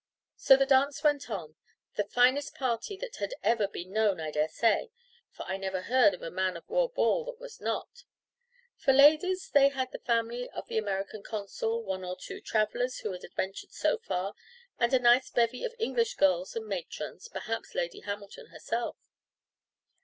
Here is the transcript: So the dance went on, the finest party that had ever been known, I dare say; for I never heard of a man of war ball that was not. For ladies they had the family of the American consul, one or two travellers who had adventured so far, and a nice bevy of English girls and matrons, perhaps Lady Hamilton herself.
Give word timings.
So 0.35 0.57
the 0.57 0.65
dance 0.65 1.03
went 1.03 1.29
on, 1.29 1.53
the 1.95 2.03
finest 2.03 2.55
party 2.55 2.97
that 2.97 3.17
had 3.17 3.35
ever 3.43 3.67
been 3.67 3.91
known, 3.93 4.19
I 4.19 4.31
dare 4.31 4.47
say; 4.47 4.89
for 5.29 5.43
I 5.43 5.57
never 5.57 5.83
heard 5.83 6.15
of 6.15 6.23
a 6.23 6.31
man 6.31 6.57
of 6.57 6.67
war 6.67 6.89
ball 6.89 7.23
that 7.25 7.39
was 7.39 7.61
not. 7.61 8.03
For 8.77 8.93
ladies 8.93 9.51
they 9.51 9.69
had 9.69 9.91
the 9.91 9.99
family 9.99 10.49
of 10.49 10.67
the 10.67 10.79
American 10.79 11.21
consul, 11.21 11.83
one 11.83 12.03
or 12.03 12.15
two 12.17 12.41
travellers 12.41 13.01
who 13.01 13.11
had 13.11 13.23
adventured 13.23 13.73
so 13.73 13.99
far, 13.99 14.33
and 14.79 14.91
a 14.91 14.97
nice 14.97 15.29
bevy 15.29 15.63
of 15.63 15.75
English 15.77 16.15
girls 16.15 16.55
and 16.55 16.65
matrons, 16.65 17.27
perhaps 17.27 17.75
Lady 17.75 17.99
Hamilton 17.99 18.47
herself. 18.47 18.97